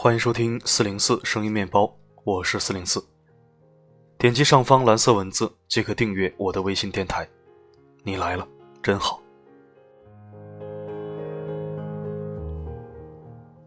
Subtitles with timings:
[0.00, 1.92] 欢迎收听四零四声音面包，
[2.22, 3.04] 我是四零四。
[4.16, 7.28] 点击上方蓝色文字即可订阅我的微信电台。
[8.04, 8.46] 你来了，
[8.80, 9.20] 真好。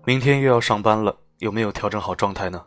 [0.05, 2.66] 明天又要上班了，有没有调整好状态呢？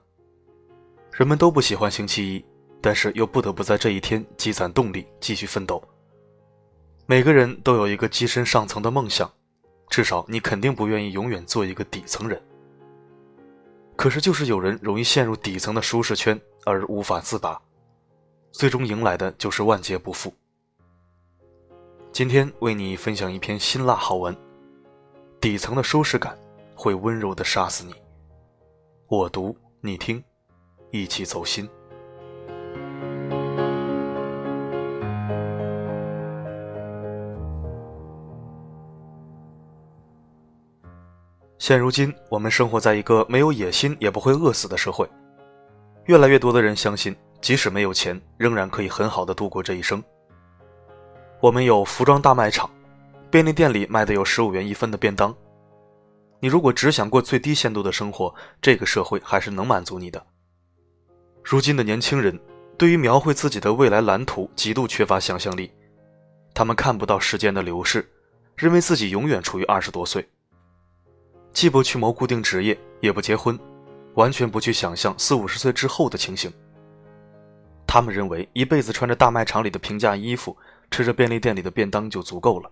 [1.12, 2.44] 人们都不喜欢星期一，
[2.82, 5.82] 但是又不得不在这一天积攒动力，继续奋斗。
[7.06, 9.32] 每个人都有一个跻身上层的梦想，
[9.88, 12.38] 至少你肯定不愿意永远做一个底层人。
[13.96, 17.60] 可是，就是有人容易陷入底层的舒适圈而无法自拔，
[18.52, 20.32] 最终迎来的就是万劫不复。
[22.12, 24.36] 今天为你分享一篇辛辣好文：
[25.40, 26.38] 底层的舒适感
[26.74, 27.94] 会温柔的杀死你。
[29.06, 30.22] 我读，你听，
[30.90, 31.68] 一起走心。
[41.64, 45.08] 现如今，我们生活在一个没有野心也不会饿死的社会。
[46.04, 50.04] 越来越多的人相信，即使没有钱，仍然可以很好的度过这一生。
[51.40, 52.68] 我们有服装大卖场，
[53.30, 55.34] 便利店里卖的有十五元一份的便当。
[56.38, 60.22] 你如果只想过最低限度的生活，这个社会还是能满足你的。
[61.42, 62.38] 如今的年轻人
[62.76, 65.72] 对于描绘自己的未来蓝图极度缺乏想象力，
[66.52, 68.06] 他们看不到时间的流逝，
[68.54, 70.28] 认为自己永远处于二十多岁。
[71.54, 73.58] 既不去谋固定职业，也不结婚，
[74.14, 76.52] 完全不去想象四五十岁之后的情形。
[77.86, 80.54] 他们认为一辈子穿着大卖场里的平价衣服，
[80.90, 82.68] 吃着便利店里的便当就足够了。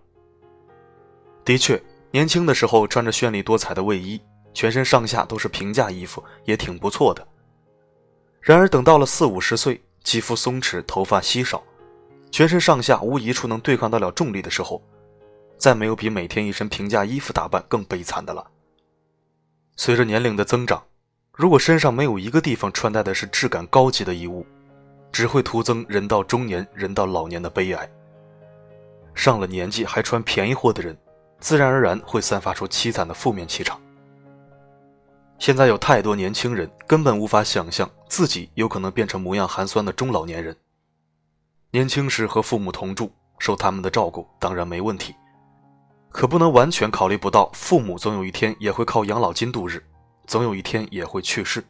[1.45, 4.21] 的确，年轻的时候穿着绚丽多彩的卫衣，
[4.53, 7.25] 全身上下都是平价衣服，也挺不错的。
[8.41, 11.63] 然而，等到了四五十岁，肌肤松弛，头发稀少，
[12.31, 14.83] 全身上下无一处能对抗得了重力的时候，
[15.57, 18.45] 再没有比每天一身平价衣服打扮更悲惨的了。
[19.75, 20.83] 随着年龄的增长，
[21.33, 24.45] 如果身上没有一个地方穿戴的是质感高级的衣物，
[25.11, 27.89] 只会徒增人到中年、人到老年的悲哀。
[29.15, 30.95] 上了年纪还穿便宜货的人，
[31.39, 33.79] 自然而然会散发出凄惨的负面气场。
[35.39, 40.55] 现在有太多年轻人根本无法想象自己有可能变成模样寒酸的中老年人。
[41.71, 45.13] 年轻时和父母同住，受他们的照顾当然没问题。
[46.13, 49.83] 可不能完全考虑不到，父母总有一天也会靠养老金度日，
[50.27, 51.61] 总有一天也会去世。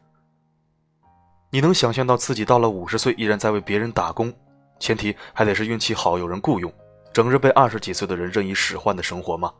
[1.49, 4.31] 你能想象到自己到了五十岁依然在为别人打工，
[4.79, 6.71] 前提还得是运气好有人雇佣，
[7.13, 9.51] 整日被二十几岁的人任意使唤的生活吗？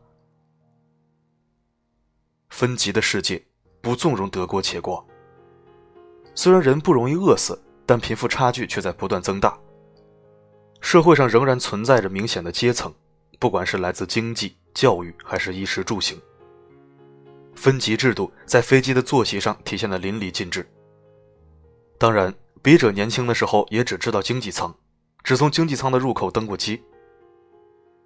[2.50, 3.42] 分级的世界
[3.80, 5.04] 不纵容得过且过。
[6.34, 9.58] 虽然人不容易饿死，但贫富差距却在不断增大。
[10.82, 12.94] 社会上仍然存在着明显的阶层，
[13.38, 14.58] 不管是来自经济。
[14.74, 16.20] 教育还是衣食住行，
[17.54, 20.68] 分级制度在飞机的坐席上体现的淋漓尽致。
[21.96, 24.74] 当然，笔者年轻的时候也只知道经济舱，
[25.22, 26.82] 只从经济舱的入口登过机。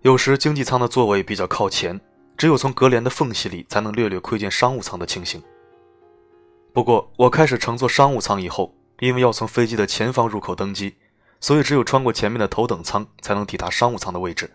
[0.02, 1.98] 有时经济舱的座位比较靠前，
[2.36, 5.42] 只有从隔帘的缝隙里才能略略窥见商务舱的情形。
[6.74, 10.94] 不过，我开始乘坐商务舱以后，因为要从飞机的前方入口登机，
[11.40, 14.48] 所以只有穿过前面的头等舱才能抵达商务舱的位置。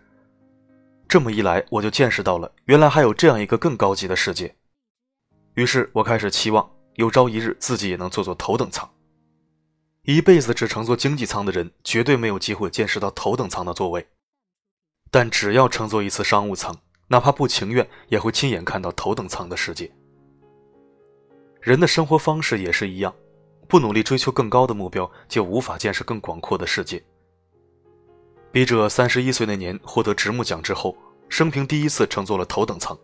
[1.13, 4.56] 这么一来，我就见识到了原来还有这样一个更高级的世界。
[5.53, 8.91] 于是我开始期望有朝一日自己也能坐坐头等舱。
[10.06, 14.07] 一辈子只乘坐经济舱的人，绝对没有机会见识到头等舱的座位。
[15.12, 16.75] 但只要乘坐一次商务舱，
[17.09, 19.91] 哪怕不情愿，也会亲眼看到头等舱的世界。
[21.62, 23.13] 人的生活方式也是一样，
[23.68, 27.03] 不努力追求更高的目标，就无法见识更广阔的世界。
[28.52, 30.96] 笔者三十一岁那年获得直木奖之后，
[31.34, 32.96] 生平第一次乘坐了头等舱。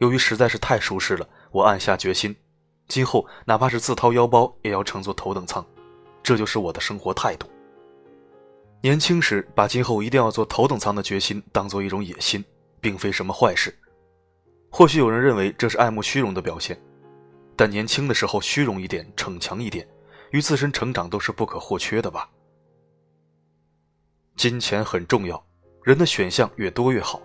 [0.00, 2.36] 由于实在是太舒适了，我暗下决心，
[2.86, 5.64] 今后哪怕是自掏腰包也要乘坐头等舱，
[6.22, 7.48] 这就是我的生活态度。
[8.82, 12.44] 年轻时把今后一定要坐头等舱的决心当做一种野心，
[12.78, 13.74] 并非什么坏事。
[14.70, 16.78] 或许有人认为这是爱慕虚荣的表现，
[17.56, 19.88] 但年轻的时候虚荣一点、逞强一点，
[20.32, 22.28] 与自身成长都是不可或缺的吧。
[24.36, 25.42] 金钱很重要，
[25.84, 27.18] 人的选项越多越好。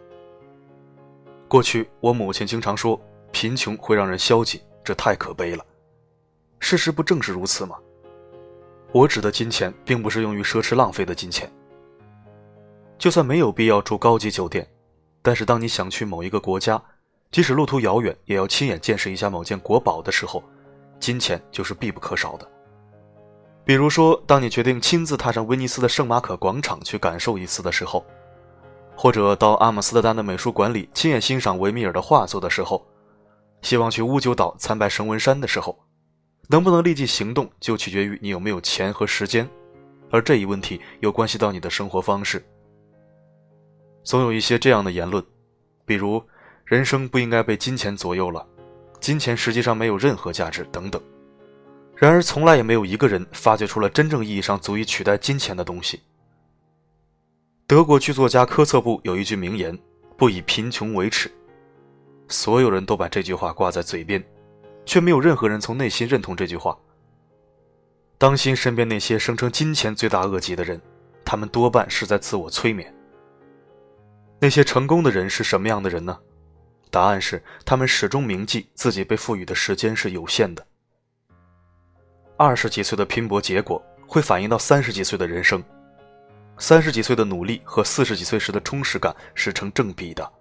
[1.55, 2.99] 过去我母亲经常说，
[3.31, 5.65] 贫穷会让人消极，这太可悲了。
[6.59, 7.77] 事实不正是如此吗？
[8.91, 11.49] 我指的金钱，并不是用于奢侈浪费的金钱。
[12.97, 14.67] 就算没有必要住高级酒店，
[15.21, 16.83] 但是当你想去某一个国家，
[17.31, 20.43] 即使路途遥远，也要亲眼见识一下某件国宝的时候，
[20.99, 22.45] 金钱就是必不可少的。
[23.63, 28.05] 比如说，当你决定亲自踏上威尼斯的圣马可广场去感受一次的时候，
[28.95, 32.85] 或者到阿姆斯特丹的美术馆里亲眼欣赏维米尔的画作的时候，
[33.61, 35.77] 希望去乌九岛参拜神文山的时候，
[36.47, 39.49] 能不能立即行动，就取决于你有没有钱和时间，
[40.11, 42.43] 而这一问题又关系到你的生活方式。
[44.03, 45.23] 总有一些这样的言论，
[45.85, 46.23] 比如
[46.63, 48.45] 人生不应该被金钱左右了，
[48.99, 51.01] 金钱实际上没有任何价值等等。
[51.95, 56.01] 然而，从来也没有一个人发掘出了真正意义上足以取代金钱的东西。
[57.67, 59.75] 德国剧作家科策布有一句名言
[60.15, 61.31] ：“不以贫穷为耻。”
[62.29, 64.23] 所有人都把这句话挂在嘴边，
[64.85, 66.77] 却没有任何人从内心认同这句话。
[68.19, 70.79] 当心身边那些声称金钱罪大恶极的人，
[71.25, 72.93] 他们多半是在自我催眠。
[74.39, 76.15] 那些成功的人是什么样的人呢？
[76.91, 80.63] 答案是，他们始终铭记自己被赋予的时间是有限的。
[82.37, 85.63] 二十几岁的拼搏结果会反映到三十几岁的人生。
[86.57, 90.31] 三十几岁的努力和四十几岁时的充实感是成正比的。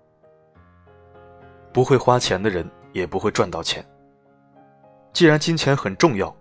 [1.72, 3.84] 不会花钱的人也不会赚到钱。
[5.12, 6.34] 既然金钱很重要，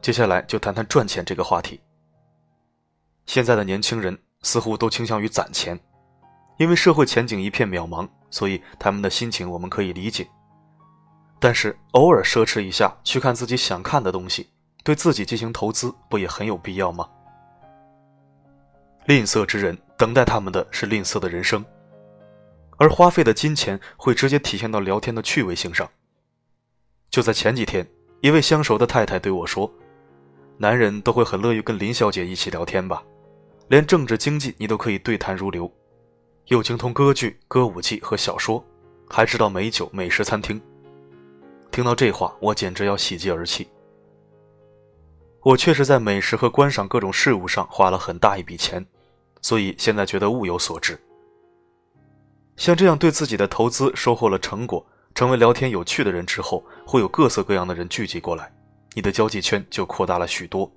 [0.00, 1.80] 接下来就谈谈赚钱这个话题。
[3.26, 5.78] 现在的年轻人似乎都倾向于攒钱，
[6.56, 10.26] 因为社会前景一片渺茫，所以他们的心情我们可以理解。
[11.38, 14.48] 但是偶尔奢侈一下，去看自己想看的东西，
[14.82, 17.08] 对自己进行投资，不也很有必要吗？
[19.08, 21.64] 吝啬之人等待他们的是吝啬的人生，
[22.76, 25.88] 而花费的金钱会直接体现到聊天的趣味性上。
[27.08, 27.88] 就在前几天，
[28.20, 29.72] 一位相熟的太太对我说
[30.60, 33.02] ：“男人都会很乐于跟林小姐一起聊天吧？
[33.68, 35.72] 连政治经济你都可以对谈如流，
[36.48, 38.62] 又精通歌剧、歌舞伎和小说，
[39.08, 40.60] 还知道美酒、美食餐厅。”
[41.72, 43.66] 听到这话，我简直要喜极而泣。
[45.40, 48.86] 我确实在美食和观赏各种事物上花了很大一笔钱。
[49.40, 50.98] 所以现在觉得物有所值。
[52.56, 58.52] 像这样对自己的投资收获了成果，成为聊天有趣的人之后，会有各色各样的人聚集过来，
[58.94, 60.70] 你的交际圈就扩大了许多。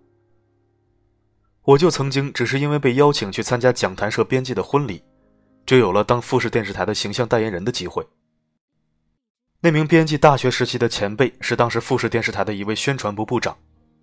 [1.63, 5.03] 我就曾经只是因为被邀请去参加讲谈社编辑的婚礼，
[5.65, 8.05] 就有了当富士电视台的形象代言人的机会。
[9.59, 13.55] 那名编辑大学时期的前辈是当时富士电视台的一位宣传部部长，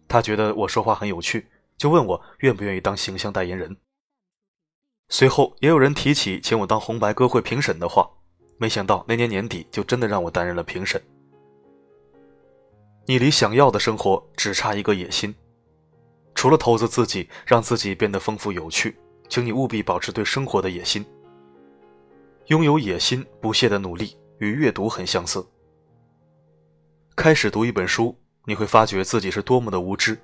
[0.06, 3.76] 他觉得我说话很有趣，就问我愿不愿意当形象代言人。
[5.10, 8.08] 随后也有人提起请我当红白歌会评审的话，
[8.58, 11.00] 没想到那年年底就真的让我担任了评审。
[13.06, 15.34] 你离想要的生活只差一个野心，
[16.34, 18.98] 除了投资自己，让自己变得丰富有趣，
[19.30, 21.04] 请你务必保持对生活的野心。
[22.48, 25.44] 拥有野心、不懈的努力与阅读很相似。
[27.16, 28.14] 开始读一本书，
[28.44, 30.18] 你会发觉自己是多么的无知，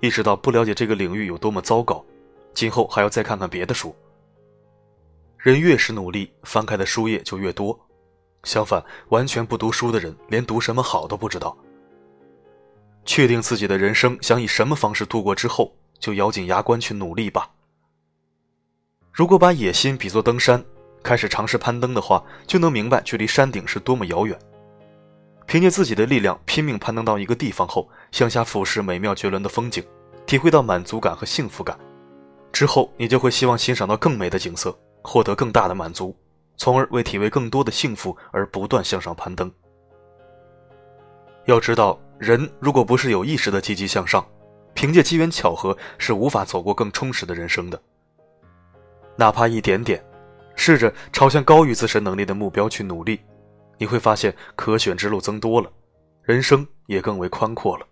[0.00, 2.02] 意识到不了解这个领域有多么糟糕，
[2.54, 3.94] 今后还要再看看别的书。
[5.42, 7.76] 人越是努力，翻开的书页就越多。
[8.44, 11.56] 相反，完全不读书的人，连读什么好都不知道。
[13.04, 17.50] 确定自己的人生想以什么方式度过之后，就咬紧牙关去努力吧。
[19.10, 20.64] 如果把野心比作登山，
[21.02, 24.38] 开始尝试攀登的话，就能明白距离山顶是多么遥远。
[25.46, 29.84] 凭借自己的力量拼命攀登到一个地方后，向下俯视美妙绝伦的风景，
[30.24, 31.76] 体会到满足感和幸福感。
[32.52, 34.72] 之后，你就会希望欣赏到更美的景色。
[35.02, 36.16] 获得更大的满足，
[36.56, 39.52] 从而为体味更多的幸福而不断向上攀登。
[41.46, 44.24] 要知道，人如果不是有意识的积极向上，
[44.74, 47.80] 凭借机缘巧合是无法走过更充实的人生的。
[49.16, 50.02] 哪怕一点点，
[50.54, 53.20] 试着朝向高于自身能力的目标去努力，
[53.76, 55.70] 你会发现可选之路增多了，
[56.22, 57.86] 人生也更为宽阔了。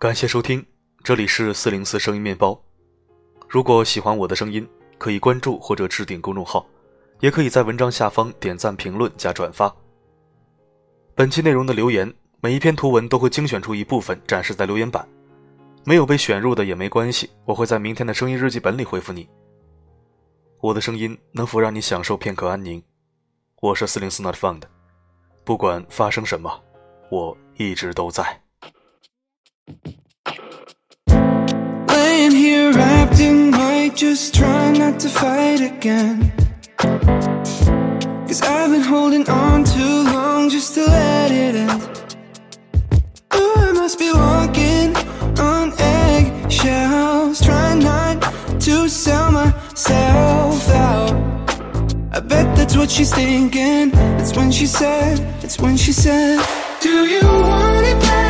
[0.00, 0.64] 感谢收听，
[1.02, 2.56] 这里是四零四声音面包。
[3.48, 4.64] 如果喜欢我的声音，
[4.96, 6.64] 可以关注或者置顶公众号，
[7.18, 9.74] 也可以在文章下方点赞、评论加转发。
[11.16, 15.04] 本期内容的留言，每一篇图文都会精选出一部分展示在留言板，
[15.84, 19.28] 没有被选入的也没关系，我会在明天的声音日记本里回复你。
[20.60, 22.80] 我的声音能否让你享受片刻安宁？
[23.60, 24.62] 我是四零四 Not Found，
[25.42, 26.62] 不管发生什么，
[27.10, 28.40] 我一直都在。
[31.08, 36.32] Laying here wrapped in white, just trying not to fight again.
[38.26, 42.16] Cause I've been holding on too long just to let it end.
[43.32, 44.96] Oh, I must be walking
[45.38, 48.20] on eggshells, trying not
[48.60, 51.14] to sell myself out.
[52.12, 53.90] I bet that's what she's thinking.
[53.90, 56.44] That's when she said, that's when she said,
[56.80, 58.27] Do you want it back?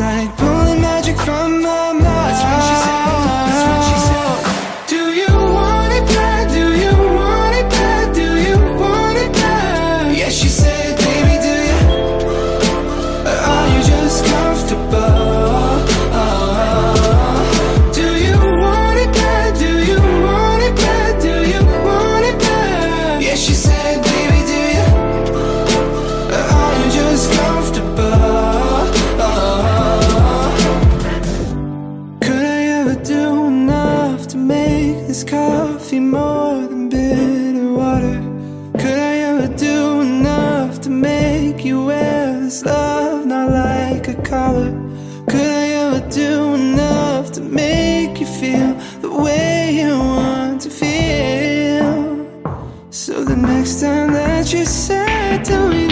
[0.00, 0.59] like blue
[42.50, 44.72] this love not like a color.
[45.28, 51.92] Could I ever do enough to make you feel the way you want to feel?
[52.90, 55.89] So the next time that you say to me